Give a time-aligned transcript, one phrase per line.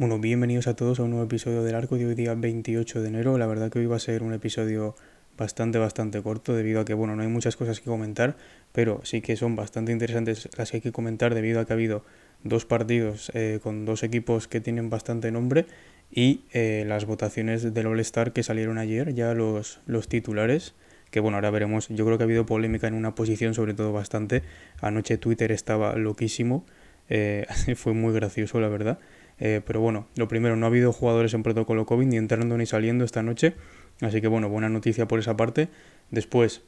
[0.00, 3.08] Bueno, bienvenidos a todos a un nuevo episodio del arco de hoy día 28 de
[3.08, 3.36] enero.
[3.36, 4.94] La verdad que hoy va a ser un episodio
[5.40, 8.36] bastante, bastante corto debido a que, bueno, no hay muchas cosas que comentar,
[8.72, 11.76] pero sí que son bastante interesantes las que hay que comentar debido a que ha
[11.76, 12.04] habido
[12.44, 15.64] dos partidos eh, con dos equipos que tienen bastante nombre
[16.12, 20.74] y eh, las votaciones del All-Star que salieron ayer, ya los, los titulares
[21.10, 23.92] que bueno, ahora veremos, yo creo que ha habido polémica en una posición, sobre todo
[23.92, 24.44] bastante,
[24.80, 26.64] anoche Twitter estaba loquísimo,
[27.08, 29.00] eh, fue muy gracioso la verdad,
[29.40, 32.66] eh, pero bueno, lo primero, no ha habido jugadores en protocolo COVID ni entrando ni
[32.66, 33.54] saliendo esta noche.
[34.00, 35.68] Así que bueno, buena noticia por esa parte.
[36.10, 36.62] Después,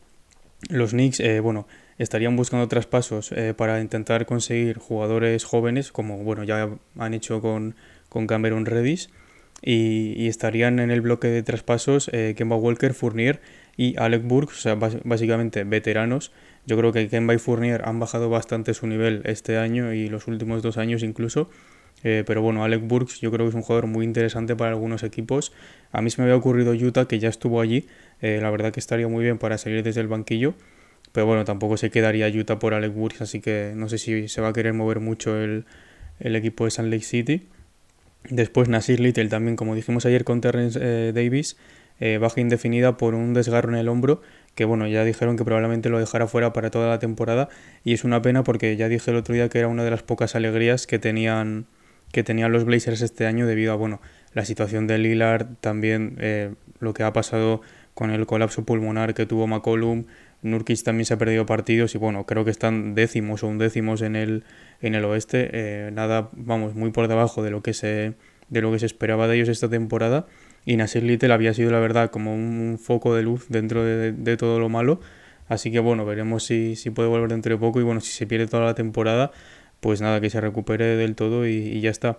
[0.69, 1.67] los Knicks, eh, bueno,
[1.99, 7.75] estarían buscando traspasos eh, para intentar conseguir jugadores jóvenes, como bueno, ya han hecho con,
[8.09, 9.11] con Cameron Redis.
[9.65, 13.41] Y, estarían en el bloque de traspasos Kemba Walker, Fournier
[13.77, 16.33] y Alec Burks, o sea, básicamente veteranos.
[16.67, 20.27] Yo creo que Kemba y Fournier han bajado bastante su nivel este año y los
[20.27, 21.49] últimos dos años incluso.
[22.05, 25.03] Eh, pero bueno, Alec Burks yo creo que es un jugador muy interesante para algunos
[25.03, 25.53] equipos.
[25.93, 27.87] A mí se me había ocurrido Utah, que ya estuvo allí.
[28.21, 30.55] Eh, la verdad que estaría muy bien para salir desde el banquillo.
[31.13, 34.41] Pero bueno, tampoco se quedaría Utah por Alec Burks, así que no sé si se
[34.41, 35.67] va a querer mover mucho el,
[36.21, 37.49] equipo de Salt Lake City.
[38.31, 41.57] Después Nasir Little también, como dijimos ayer con Terrence eh, Davis,
[42.21, 44.23] baja indefinida por un desgarro en el hombro,
[44.57, 47.49] que bueno, ya dijeron que probablemente lo dejara fuera para toda la temporada
[47.85, 50.03] y es una pena porque ya dije el otro día que era una de las
[50.03, 51.67] pocas alegrías que tenían
[52.13, 54.01] que tenían los Blazers este año debido a bueno,
[54.35, 57.63] la situación de Lillard, también eh, lo que ha pasado
[57.95, 60.05] con el colapso pulmonar que tuvo McCollum,
[60.43, 64.17] Nurkic también se ha perdido partidos y bueno, creo que están décimos o undécimos en
[64.17, 64.45] el,
[64.81, 68.15] en el oeste, eh, nada, vamos, muy por debajo de lo que se
[68.49, 70.27] de lo que se esperaba de ellos esta temporada.
[70.67, 74.37] Y Nasir Little había sido la verdad como un, foco de luz dentro de, de,
[74.37, 75.01] todo lo malo.
[75.49, 78.27] Así que bueno, veremos si, si puede volver dentro de poco y bueno, si se
[78.27, 79.33] pierde toda la temporada
[79.83, 82.17] pues nada, que se recupere del todo y, ya está.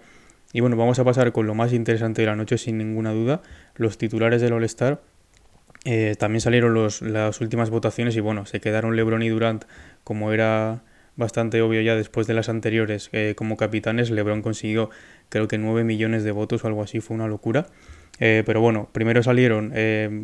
[0.51, 3.41] Y bueno, vamos a pasar con lo más interesante de la noche, sin ninguna duda,
[3.75, 5.01] los titulares del All-Star.
[5.85, 9.63] Eh, también salieron los, las últimas votaciones y bueno, se quedaron LeBron y Durant
[10.03, 10.83] como era
[11.15, 14.11] bastante obvio ya después de las anteriores eh, como capitanes.
[14.11, 14.89] LeBron consiguió
[15.29, 17.67] creo que 9 millones de votos o algo así, fue una locura.
[18.19, 19.71] Eh, pero bueno, primero salieron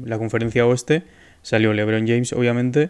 [0.05, 1.03] la conferencia oeste,
[1.41, 2.89] salió LeBron James obviamente,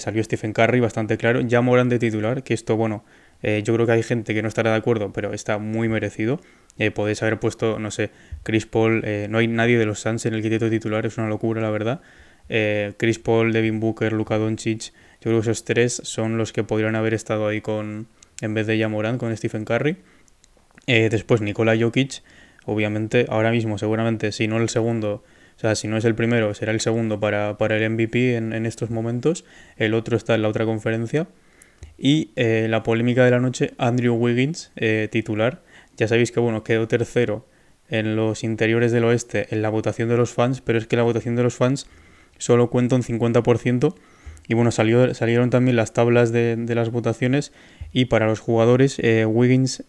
[0.00, 3.04] salió Stephen Curry bastante claro, ya Moran de titular, que esto bueno
[3.42, 6.40] eh, yo creo que hay gente que no estará de acuerdo, pero está muy merecido.
[6.78, 8.10] Eh, podéis haber puesto, no sé,
[8.42, 11.28] Chris Paul, eh, no hay nadie de los Suns en el quinteto titular, es una
[11.28, 12.00] locura, la verdad.
[12.96, 16.96] Chris Paul, Devin Booker, Luka Doncic, yo creo que esos tres son los que podrían
[16.96, 18.06] haber estado ahí con,
[18.40, 19.98] en vez de Jamoran, con Stephen Curry.
[20.86, 22.22] después Nikola Jokic,
[22.64, 25.24] obviamente, ahora mismo seguramente, si no el segundo,
[25.58, 28.54] o sea, si no es el primero, será el segundo para, para el MVP en,
[28.54, 29.44] en estos momentos.
[29.76, 31.28] El otro está en la otra conferencia.
[31.96, 35.62] Y eh, la polémica de la noche, Andrew Wiggins, eh, titular.
[35.96, 37.46] Ya sabéis que bueno, quedó tercero
[37.88, 41.02] en los interiores del oeste en la votación de los fans, pero es que la
[41.02, 41.86] votación de los fans
[42.38, 43.94] solo cuenta un 50%.
[44.46, 47.52] Y bueno, salió, salieron también las tablas de, las votaciones
[47.92, 49.84] y para los jugadores eh, Wiggins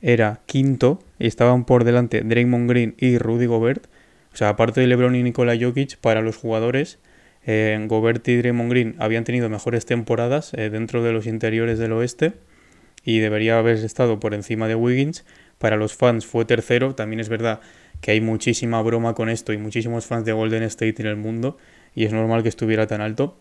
[0.00, 3.86] era quinto estaban por delante Draymond Green y Rudy Gobert.
[4.32, 6.98] O sea, aparte de LeBron y Nikola Jokic, para los jugadores
[7.46, 11.92] eh, Gobert y Draymond Green habían tenido mejores temporadas eh, dentro de los interiores del
[11.92, 12.34] oeste
[13.04, 15.24] y debería haber estado por encima de Wiggins.
[15.58, 16.94] Para los fans fue tercero.
[16.94, 17.60] También es verdad
[18.00, 21.56] que hay muchísima broma con esto y muchísimos fans de Golden State en el mundo
[21.94, 23.36] y es normal que estuviera tan alto.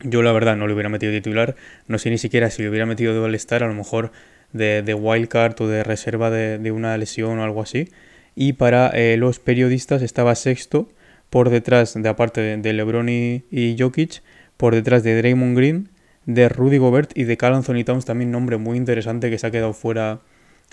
[0.00, 1.54] Yo la verdad no le hubiera metido titular,
[1.86, 4.10] no sé ni siquiera si le hubiera metido de All-Star, a lo mejor
[4.52, 7.88] de, de wildcard o de reserva de, una lesión o algo así.
[8.34, 10.88] Y para eh, los periodistas estaba sexto
[11.32, 14.22] por detrás, de aparte de, LeBron y, Jokic,
[14.58, 15.88] por detrás de Draymond Green,
[16.26, 19.50] de Rudy Gobert y de Carl Anthony Towns, también nombre muy interesante que se ha
[19.50, 20.20] quedado fuera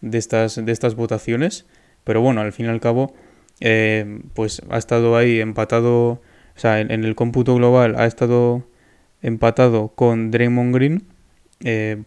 [0.02, 1.66] de estas, de estas votaciones.
[2.04, 3.16] Pero bueno, al fin y al cabo,
[3.62, 6.22] eh, pues ha estado ahí empatado, o
[6.56, 8.68] sea, en, el cómputo global ha estado
[9.22, 11.04] empatado con Draymond Green.
[11.64, 12.04] Eh,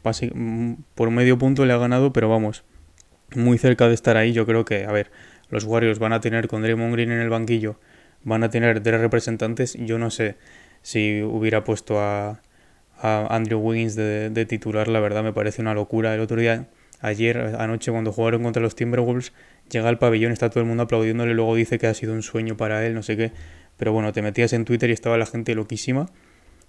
[0.94, 2.64] por medio punto le ha ganado, pero vamos,
[3.34, 4.34] muy cerca de estar ahí.
[4.34, 5.10] Yo creo que, a ver,
[5.48, 7.78] los Warriors van a tener con Draymond Green en el banquillo
[8.24, 9.74] van a tener tres representantes.
[9.78, 10.36] Yo no sé
[10.82, 12.40] si hubiera puesto a,
[13.04, 16.14] Andrew Wiggins de, titular, la verdad me parece una locura.
[16.14, 16.68] El otro día,
[17.00, 19.32] ayer, anoche, cuando jugaron contra los Timberwolves,
[19.68, 22.56] llega al pabellón, está todo el mundo aplaudiéndole, luego dice que ha sido un sueño
[22.56, 23.32] para él, no sé qué.
[23.76, 26.06] Pero bueno, te metías en Twitter y estaba la gente loquísima.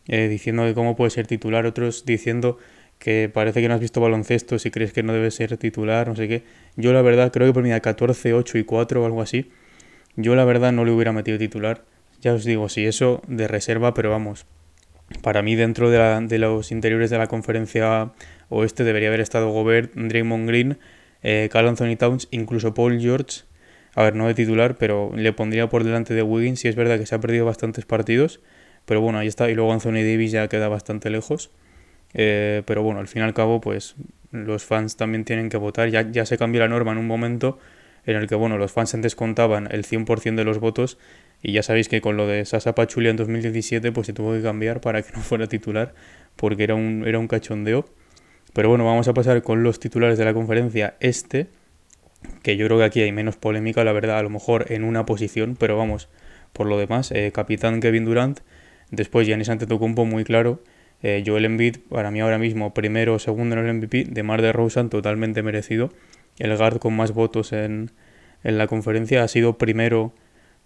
[0.07, 2.57] Eh, diciendo que cómo puede ser titular, otros diciendo
[2.99, 6.15] que parece que no has visto baloncesto si crees que no debe ser titular, no
[6.15, 6.44] sé qué.
[6.75, 9.51] Yo la verdad creo que por mi 14, 8 y 4 o algo así,
[10.15, 11.83] yo la verdad no le hubiera metido titular.
[12.21, 14.45] Ya os digo, si eso de reserva, pero vamos,
[15.21, 18.12] para mí dentro de, los interiores de la conferencia
[18.50, 20.77] oeste debería haber estado Gobert, Draymond Green,
[21.21, 23.42] eh, Carl Anthony Towns, incluso Paul George.
[23.95, 26.62] A ver, no de titular, pero le pondría por delante de Wiggins.
[26.62, 28.39] Si es verdad que se ha perdido bastantes partidos,
[28.86, 29.50] pero bueno, ahí está.
[29.50, 31.51] Y luego Anthony Davis ya queda bastante lejos.
[32.13, 33.95] Eh, pero bueno, al fin y al cabo, pues
[34.31, 35.89] los fans también tienen que votar.
[35.89, 37.59] Ya, ya se cambió la norma en un momento
[38.05, 40.97] en el que, bueno, los fans antes contaban el 100% de los votos
[41.41, 44.41] y ya sabéis que con lo de Sasa Pachulia en 2017 pues se tuvo que
[44.41, 45.94] cambiar para que no fuera titular
[46.35, 47.85] porque era un, era un cachondeo.
[48.53, 51.47] Pero bueno, vamos a pasar con los titulares de la conferencia este,
[52.44, 55.06] que yo creo que aquí hay menos polémica, la verdad, a lo mejor en una
[55.06, 56.07] posición, pero vamos,
[56.53, 58.41] por lo demás, eh, capitán Kevin Durant,
[58.91, 60.61] después Giannis Antetokounmpo muy claro,
[61.01, 64.41] eh, Joel Embiid para mí ahora mismo primero o segundo en el MVP, de Mar
[64.41, 65.91] de Rosen totalmente merecido,
[66.39, 67.91] el guard con más votos en,
[68.44, 70.13] en la conferencia ha sido primero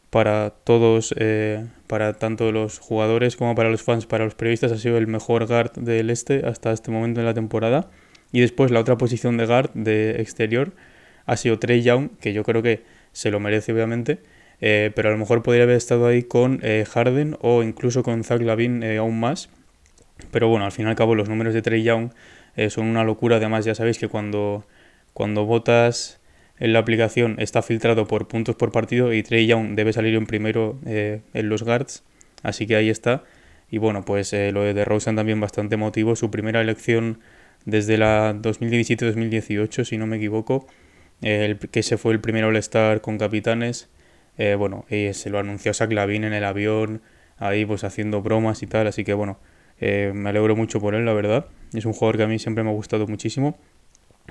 [0.10, 4.78] para todos, eh, para tanto los jugadores como para los fans, para los periodistas, ha
[4.78, 7.90] sido el mejor guard del este hasta este momento en la temporada.
[8.32, 10.74] Y después la otra posición de guard de exterior
[11.26, 14.20] ha sido Trey Young, que yo creo que se lo merece obviamente,
[14.62, 18.24] eh, pero a lo mejor podría haber estado ahí con eh, Harden o incluso con
[18.24, 19.50] Zach Lavin aún más.
[20.32, 22.12] Pero bueno, al fin y al cabo los números de Trey Young
[22.70, 23.36] son una locura.
[23.36, 24.66] Además ya sabéis que cuando,
[25.18, 26.20] cuando votas
[26.60, 30.28] en la aplicación está filtrado por puntos por partido y Trey Young debe salir en
[30.28, 32.04] primero eh, en los guards,
[32.44, 33.24] así que ahí está.
[33.72, 37.20] Y bueno, pues eh, lo de Rosen también bastante emotivo, su primera elección
[37.66, 40.68] desde la 2017-2018, si no me equivoco,
[41.24, 43.90] el, que se fue el primer All-Star con capitanes.
[44.38, 47.02] Eh, bueno, se lo anunció Zach Lavin en el avión,
[47.40, 49.40] ahí pues haciendo bromas y tal, así que bueno,
[49.80, 51.48] me alegro mucho por él, la verdad.
[51.74, 53.58] Es un jugador que a mí siempre me ha gustado muchísimo.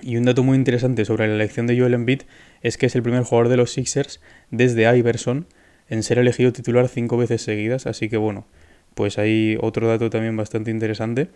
[0.03, 2.23] Y un dato muy interesante sobre la elección de Joel Embiid
[2.63, 4.21] es que es el primer jugador de los Sixers
[4.51, 5.47] desde Iverson
[5.89, 8.47] en ser elegido titular cinco veces seguidas, así que bueno,
[8.95, 11.29] pues hay otro dato también bastante interesante.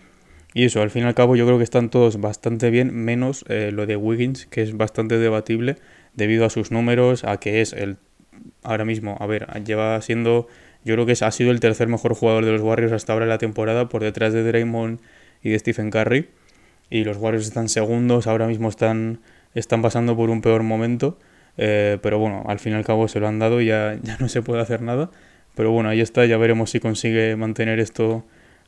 [0.53, 3.45] Y eso, al fin y al cabo yo creo que están todos bastante bien, menos
[3.49, 5.77] eh, lo de Wiggins, que es bastante debatible
[6.15, 7.99] debido a sus números, a que es el
[8.63, 10.49] ahora mismo, a ver, lleva siendo,
[10.85, 13.29] yo creo que ha sido el tercer mejor jugador de los Warriors hasta ahora en
[13.29, 15.01] la temporada, por detrás de Draymond
[15.43, 16.29] y de Stephen Curry
[16.91, 19.21] y los Warriors están segundos, ahora mismo están,
[19.55, 21.19] están pasando por un peor momento,
[21.57, 24.19] eh, pero bueno, al fin y al cabo se lo han dado y ya, ya
[24.19, 25.11] no se puede hacer nada.
[25.55, 28.25] Pero bueno, ahí está, ya veremos si consigue mantener esto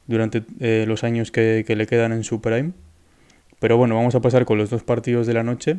[0.07, 2.73] durante eh, los años que, le quedan en su prime.
[3.61, 5.79] Pero bueno, vamos a pasar con los dos partidos de la noche,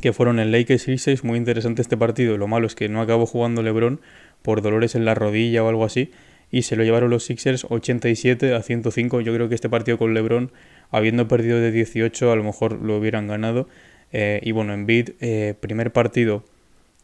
[0.00, 2.38] que fueron el Lakers y 6, muy interesante este partido.
[2.38, 4.00] Lo malo es que no acabó jugando LeBron
[4.42, 6.10] por dolores en la rodilla o algo así,
[6.50, 9.20] y se lo llevaron los Sixers 87 a 105.
[9.22, 10.52] Yo creo que este partido con LeBron
[10.96, 13.68] habiendo perdido de 18 a lo mejor lo hubieran ganado.
[14.12, 16.44] Eh, y bueno, en Bid, eh, primer partido,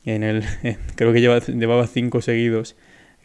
[0.05, 0.45] en el,
[0.97, 2.77] creo que lleva, llevaba 5 seguidos,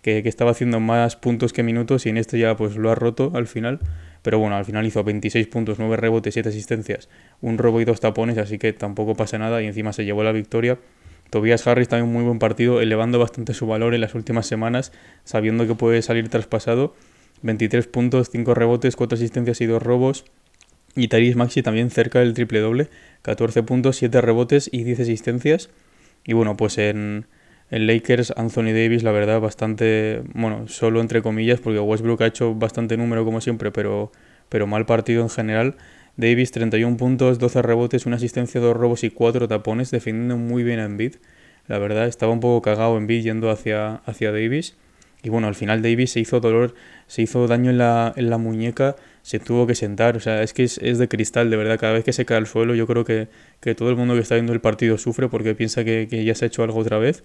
[0.01, 3.31] que, estaba haciendo más puntos que minutos y en este ya pues lo ha roto
[3.35, 3.79] al final.
[4.21, 7.09] Pero bueno, al final hizo 26 puntos, 9 rebotes, 7 asistencias,
[7.41, 10.31] un robo y dos tapones, así que tampoco pasa nada y encima se llevó la
[10.31, 10.79] victoria.
[11.29, 14.91] Tobias Harris también un muy buen partido, elevando bastante su valor en las últimas semanas,
[15.23, 16.95] sabiendo que puede salir traspasado.
[17.41, 20.25] 23 puntos, 5 rebotes, 4 asistencias y 2 robos.
[20.95, 22.87] Y Tyrese Maxi también cerca del triple doble,
[23.21, 25.69] 14 puntos, 7 rebotes y 10 asistencias.
[26.23, 27.27] Y bueno, pues en,
[27.69, 32.55] en Lakers Anthony Davis, la verdad, bastante, bueno, solo entre comillas, porque Westbrook ha hecho
[32.55, 34.11] bastante número como siempre, pero,
[34.49, 35.75] pero mal partido en general.
[36.17, 40.79] Davis 31 puntos, 12 rebotes, una asistencia, 2 robos y 4 tapones, defendiendo muy bien
[40.79, 41.15] a Embiid.
[41.67, 44.77] La verdad, estaba un poco cagado Embiid yendo hacia, hacia Davis.
[45.25, 46.75] Y bueno, al final Davis se hizo dolor,
[47.07, 50.15] se hizo daño en la, en la muñeca, se tuvo que sentar.
[50.15, 51.79] O sea, es que es, de cristal, de verdad.
[51.79, 53.27] Cada vez que se cae al suelo, yo creo que,
[53.75, 56.47] todo el mundo que está viendo el partido sufre porque piensa que, ya se ha
[56.47, 57.23] hecho algo otra vez.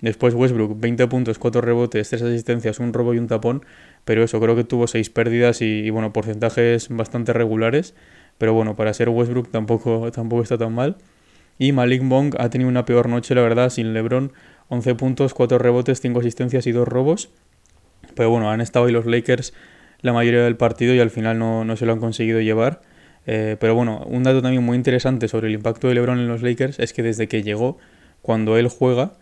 [0.00, 3.64] Después Westbrook, 20 puntos, 4 rebotes, 3 asistencias, un robo y un tapón.
[4.04, 7.96] Pero eso, creo que tuvo 6 pérdidas y, bueno, porcentajes bastante regulares.
[8.38, 10.98] Pero bueno, para ser Westbrook tampoco, tampoco está tan mal.
[11.58, 14.30] Y Malik Monk ha tenido una peor noche, la verdad, sin LeBron.
[14.70, 17.28] 11 puntos, 4 rebotes, 5 asistencias y 2 robos.
[18.14, 19.52] Pero bueno, han estado ahí los Lakers
[20.02, 22.80] la mayoría del partido y al final no, se lo han conseguido llevar.
[23.26, 26.42] Eh, pero bueno, un dato también muy interesante sobre el impacto de LeBron en los
[26.42, 27.78] Lakers es que desde que llegó,
[28.22, 29.12] cuando él juega,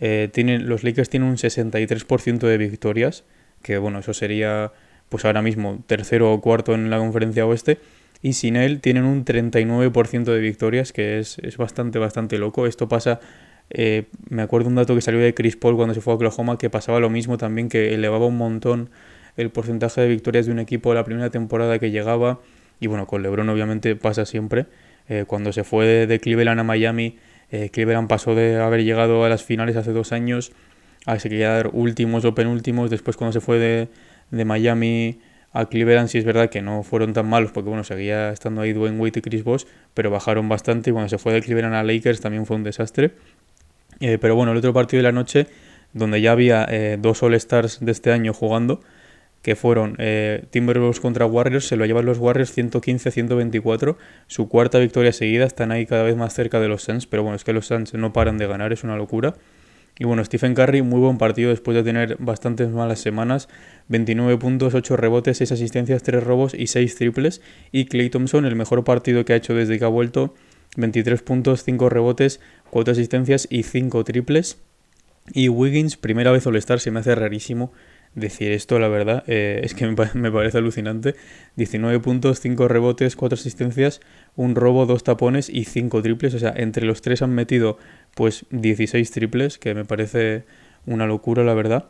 [0.00, 0.30] eh,
[0.62, 3.24] los Lakers tienen un 63% de victorias,
[3.62, 4.72] que bueno, eso sería
[5.08, 7.78] pues ahora mismo tercero o cuarto en la conferencia oeste.
[8.20, 12.66] Y sin él tienen un 39% de victorias, que es, es, bastante, bastante loco.
[12.66, 13.20] Esto pasa
[13.70, 16.58] eh, me acuerdo un dato que salió de Chris Paul cuando se fue a Oklahoma
[16.58, 18.90] que pasaba lo mismo también, que elevaba un montón
[19.36, 22.40] el porcentaje de victorias de un equipo la primera temporada que llegaba
[22.80, 24.66] Y bueno, con LeBron obviamente pasa siempre.
[25.08, 27.16] Eh, cuando se fue de, Cleveland a Miami,
[27.50, 30.52] eh, Cleveland pasó de haber llegado a las finales hace dos años
[31.06, 32.90] a quedar últimos o penúltimos.
[32.90, 33.88] Después cuando se fue de,
[34.30, 35.18] de Miami
[35.52, 38.72] a Cleveland sí es verdad que no fueron tan malos porque bueno, seguía estando ahí
[38.72, 41.82] Dwayne Wade y Chris Bosh, pero bajaron bastante y cuando se fue de Cleveland a
[41.82, 43.12] Lakers también fue un desastre.
[44.00, 45.46] Eh, pero bueno, el otro partido de la noche,
[45.92, 48.80] donde ya había eh, dos All-Stars de este año jugando,
[49.42, 55.12] que fueron eh, Timberwolves contra Warriors, se lo llevan los Warriors 115-124, su cuarta victoria
[55.12, 57.66] seguida, están ahí cada vez más cerca de los Suns, pero bueno, es que los
[57.66, 59.34] Suns no paran de ganar, es una locura.
[60.00, 63.48] Y bueno, Stephen Curry, muy buen partido después de tener bastantes malas semanas.
[63.88, 67.40] 29 puntos, 8 rebotes, 6 asistencias, 3 robos y 6 triples.
[67.72, 70.34] Y Clay Thompson, el mejor partido que ha hecho desde que ha vuelto.
[70.76, 74.58] 23 puntos, 5 rebotes, 4 asistencias y 5 triples.
[75.32, 77.72] Y Wiggins, primera vez All-Star, se me hace rarísimo
[78.14, 79.24] decir esto, la verdad.
[79.26, 81.14] Eh, es que me, parece alucinante.
[81.56, 84.00] 19 puntos, 5 rebotes, 4 asistencias,
[84.36, 86.34] un robo, 2 tapones y 5 triples.
[86.34, 87.78] O sea, entre los tres han metido
[88.14, 90.44] pues 16 triples, que me parece
[90.86, 91.88] una locura, la verdad.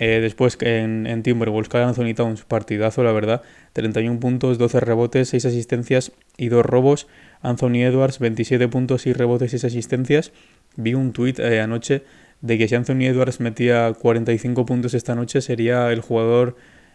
[0.00, 3.42] Eh, después en, en Timberwolves, Carl Anthony Towns, partidazo, la verdad.
[3.72, 7.08] 31 puntos, 12 rebotes, 6 asistencias y 2 robos.
[7.42, 10.30] Anthony Edwards, 27 puntos, y rebotes, 6 asistencias.
[10.76, 12.04] Vi un tuit eh, anoche
[12.42, 16.54] de que si Anthony Edwards metía 45 puntos esta noche sería el jugador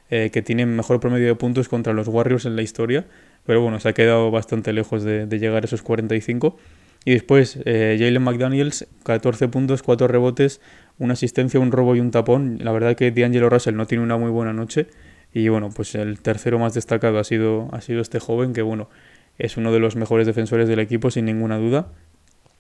[0.09, 3.05] eh, que tiene mejor promedio de puntos contra los Warriors en la historia.
[3.45, 6.55] Pero bueno, se ha quedado bastante lejos de, llegar a esos 45.
[7.03, 10.61] Y después Jalen McDaniels, 14 puntos, 4 rebotes,
[11.03, 12.59] una asistencia, un robo y un tapón.
[12.61, 14.87] La verdad que D'Angelo Russell no tiene una muy buena noche.
[15.33, 18.89] Y bueno, pues el tercero más destacado ha sido, ha sido este joven que bueno,
[19.37, 21.87] es uno de los mejores defensores del equipo sin ninguna duda.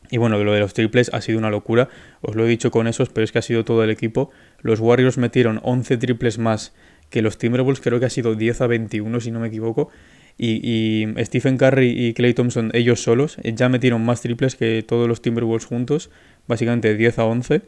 [0.09, 1.89] Y bueno, lo de los triples ha sido una locura,
[2.21, 4.31] os lo he dicho con esos, pero es que ha sido todo el equipo.
[4.61, 6.73] Los Warriors metieron 11 triples más
[7.09, 9.89] que los Timberwolves, creo que ha sido 10 a 21 si no me equivoco.
[10.37, 15.21] Y, Stephen Curry y Clay Thompson, ellos solos, ya metieron más triples que todos los
[15.21, 16.09] Timberwolves juntos,
[16.47, 17.61] básicamente 10 a 11.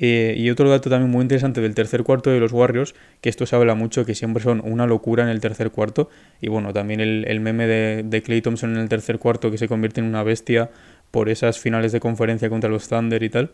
[0.00, 3.46] Eh, y otro dato también muy interesante del tercer cuarto de los Warriors, que esto
[3.46, 6.08] se habla mucho, que siempre son una locura en el tercer cuarto.
[6.40, 9.66] Y bueno, también el, meme de, de, Clay Thompson en el tercer cuarto, que se
[9.66, 10.70] convierte en una bestia
[11.10, 13.50] por esas finales de conferencia contra los Thunder y tal.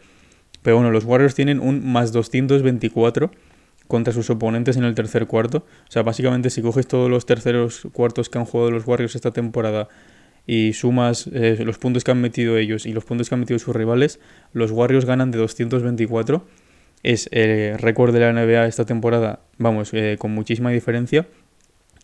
[0.62, 3.30] Pero bueno, los Warriors tienen un más 224
[3.86, 5.58] contra sus oponentes en el tercer cuarto.
[5.88, 9.30] O sea, básicamente si coges todos los terceros cuartos que han jugado los Warriors esta
[9.30, 9.88] temporada
[10.46, 13.58] y sumas eh, los puntos que han metido ellos y los puntos que han metido
[13.58, 14.20] sus rivales,
[14.52, 16.46] los Warriors ganan de 224.
[17.02, 21.26] Es el récord de la NBA esta temporada, vamos, eh, con muchísima diferencia.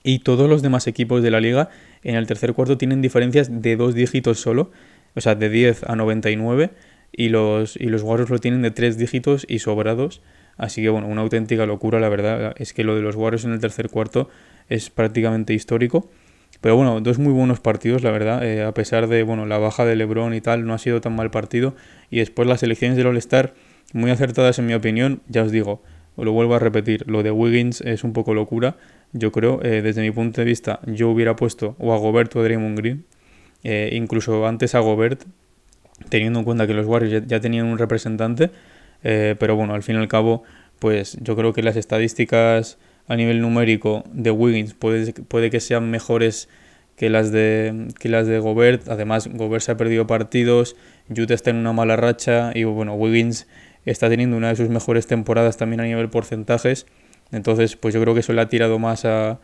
[0.02, 1.68] Y todos los demás equipos de la liga
[2.02, 4.70] en el tercer cuarto tienen diferencias de dos dígitos solo,
[5.14, 6.70] o sea, de 10 a 99.
[7.12, 10.22] Y los, y los Warriors lo tienen de tres dígitos y sobrados.
[10.56, 12.54] Así que bueno, una auténtica locura, la verdad.
[12.56, 14.30] Es que lo de los Warriors en el tercer cuarto
[14.68, 16.10] es prácticamente histórico.
[16.60, 18.44] Pero bueno, dos muy buenos partidos, la verdad.
[18.44, 21.16] Eh, a pesar de bueno, la baja de LeBron y tal, no ha sido tan
[21.16, 21.74] mal partido.
[22.10, 23.54] Y después las elecciones del All-Star,
[23.92, 25.22] muy acertadas en mi opinión.
[25.28, 25.82] Ya os digo,
[26.16, 28.76] lo vuelvo a repetir, lo de Wiggins es un poco locura.
[29.12, 32.40] Yo creo, eh, desde mi punto de vista, yo hubiera puesto o a Gobert o
[32.40, 33.04] a Draymond Green.
[33.64, 35.24] Eh, incluso antes a Gobert,
[36.08, 38.50] teniendo en cuenta que los Warriors ya tenían un representante.
[39.02, 40.42] Eh, pero bueno, al fin y al cabo,
[40.78, 42.78] pues yo creo que las estadísticas
[43.10, 46.48] a nivel numérico de Wiggins puede, puede que sean mejores
[46.94, 48.88] que las de que las de Gobert.
[48.88, 50.76] Además, Gobert se ha perdido partidos,
[51.08, 53.48] Utah está en una mala racha y bueno, Wiggins
[53.84, 56.86] está teniendo una de sus mejores temporadas también a nivel porcentajes.
[57.32, 59.40] Entonces, pues yo creo que eso le ha tirado más a,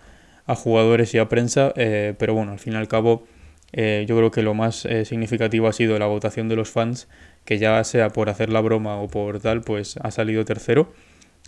[0.47, 1.73] a jugadores y a prensa.
[1.75, 3.25] Eh, pero bueno, al fin y al cabo,
[3.73, 7.09] eh, yo creo que lo más significativo ha sido la votación de los fans
[7.45, 10.93] que ya sea por hacer la broma o por tal, pues ha salido tercero.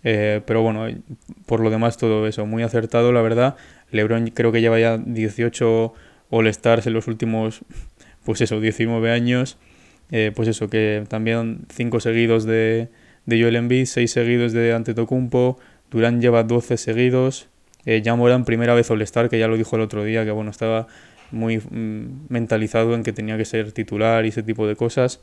[0.03, 0.87] Eh, pero bueno,
[1.45, 3.55] por lo demás todo eso, muy acertado la verdad.
[3.91, 5.93] Lebron creo que lleva ya 18
[6.29, 7.61] All-Stars en los últimos,
[8.23, 9.57] pues eso, 19 años.
[10.11, 12.89] Eh, pues eso, que también 5 seguidos de,
[13.25, 15.59] de Joel Embiid, 6 seguidos de Antetokounmpo,
[15.91, 17.47] Durán lleva 12 seguidos.
[17.85, 20.51] Eh, ya Moran primera vez All-Star, que ya lo dijo el otro día, que bueno,
[20.51, 20.87] estaba
[21.31, 25.21] muy mm, mentalizado en que tenía que ser titular y ese tipo de cosas.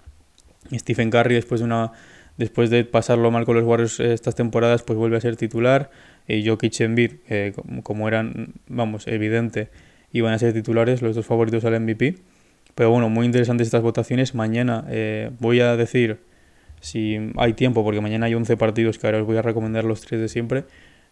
[0.73, 1.92] Stephen Curry después de una
[2.37, 5.90] después de pasarlo mal con los Warriors estas temporadas pues vuelve a ser titular
[6.28, 7.52] y Jokic Embiid eh,
[7.83, 9.69] como eran vamos evidente
[10.12, 12.16] iban a ser titulares los dos favoritos al MVP
[12.76, 14.35] pero bueno muy interesantes estas votaciones.
[14.35, 16.19] Mañana eh, voy a decir
[16.81, 20.02] si hay tiempo porque mañana hay 11 partidos que ahora os voy a recomendar los
[20.02, 20.64] tres de siempre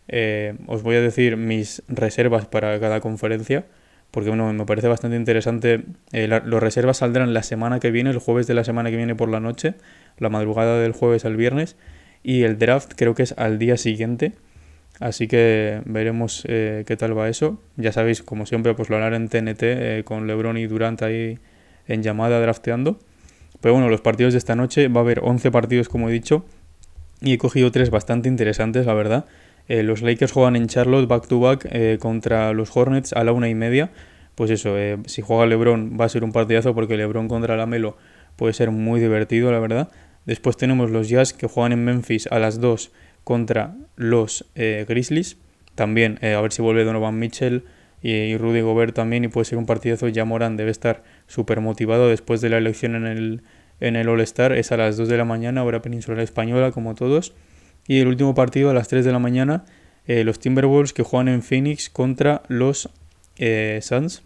[0.07, 3.65] eh, os voy a decir mis reservas para cada conferencia
[4.15, 5.83] porque bueno, me parece bastante interesante.
[6.13, 9.17] Eh, los reservas saldrán la semana que viene, el jueves de la semana que viene
[9.17, 9.75] por la noche,
[10.19, 11.77] la madrugada del jueves al viernes,
[12.23, 14.35] y el draft creo que es al día siguiente.
[15.01, 17.61] Así que veremos eh, qué tal va eso.
[17.77, 21.41] Ya sabéis, como siempre, pues lo harán en TNT eh, con LeBron y Durant ahí
[21.89, 23.01] en llamada drafteando.
[23.61, 26.45] Pero bueno, los partidos de esta noche va a haber 11 partidos, como he dicho,
[27.21, 29.25] y he cogido tres bastante interesantes, la verdad.
[29.69, 33.49] Eh, los Lakers juegan en Charlotte back to back contra los Hornets a la una
[33.49, 33.91] y media.
[34.35, 34.75] Pues eso,
[35.07, 37.97] si juega LeBron va a ser un partidazo porque LeBron contra la Melo
[38.37, 39.91] puede ser muy divertido, la verdad.
[40.27, 42.93] Después tenemos los Jazz que juegan en Memphis a las 2
[43.25, 45.37] contra los eh, Grizzlies.
[45.75, 47.65] También eh, a ver si vuelve Donovan Mitchell
[48.03, 50.09] y, Rudy Gobert también y puede ser un partidazo.
[50.09, 53.43] Ya Morán debe estar súper motivado después de la elección en el,
[53.81, 54.53] en el All-Star.
[54.53, 57.35] Es a las 2 de la mañana, hora peninsular española, como todos.
[57.87, 59.65] Y el último partido a las 3 de la mañana,
[60.07, 62.91] eh, los Timberwolves que juegan en Phoenix contra los
[63.81, 64.23] Suns.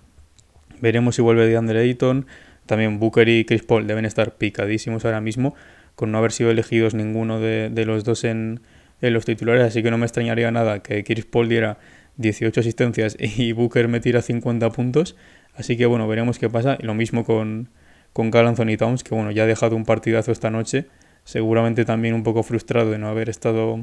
[0.81, 2.27] Veremos si vuelve DeAndre Ayton.
[2.67, 5.55] También Booker y Chris Paul deben estar picadísimos ahora mismo,
[5.95, 8.61] con no haber sido elegidos ninguno de los dos en,
[9.00, 11.79] en los titulares, así que no me extrañaría nada que Chris Paul diera
[12.17, 15.17] 18 asistencias y Booker me tira 50 puntos.
[15.55, 16.77] Así que bueno, veremos qué pasa.
[16.79, 17.69] Y lo mismo con,
[18.12, 20.87] con Carl Anthony Towns, que bueno, ya ha dejado un partidazo esta noche.
[21.28, 23.82] Seguramente también un poco frustrado de no haber estado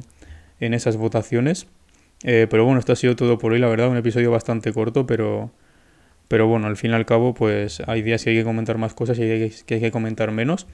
[0.59, 1.67] en esas votaciones.
[2.23, 5.05] Eh, pero bueno, esto ha sido todo por hoy, la verdad, un episodio bastante corto,
[5.05, 5.51] pero,
[6.27, 8.95] pero bueno, al fin y al cabo, pues hay días que hay que comentar más
[8.95, 10.65] cosas y hay que, hay que comentar menos.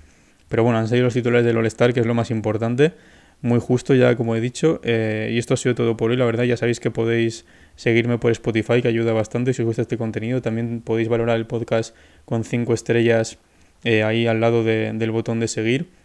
[0.48, 2.94] Pero bueno, han salido los titulares del All-Star, que es lo más importante
[3.42, 4.80] muy justo ya como he dicho.
[4.86, 6.16] Eh, y esto ha sido todo por hoy.
[6.16, 9.82] La verdad ya sabéis que podéis seguirme por Spotify que ayuda bastante si os gusta
[9.82, 10.42] este contenido.
[10.42, 13.40] También podéis valorar el podcast con 5 estrellas
[13.84, 16.00] eh, ahí al lado del botón de seguir.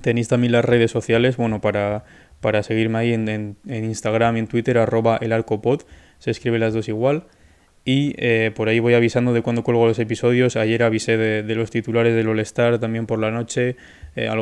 [0.00, 2.04] Tenéis también las redes sociales, bueno, para,
[2.40, 5.82] para seguirme ahí en, en, Instagram y en Twitter, arroba el arcopod.
[6.18, 7.24] Se escribe las dos igual.
[7.86, 10.56] Y eh, por ahí voy avisando de cuando cuelgo los episodios.
[10.56, 13.76] Ayer avisé de, los titulares del All-Star también por la noche,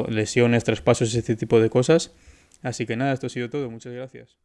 [0.08, 2.14] lesiones, traspasos, este tipo de cosas.
[2.62, 3.68] Así que nada, esto ha sido todo.
[3.68, 4.36] Muchas gracias.